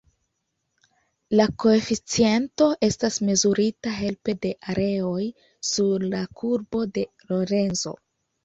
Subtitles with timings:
[1.39, 5.29] La koeficiento estas mezurita helpe de areoj
[5.75, 7.95] sur la Kurbo de Lorenzo.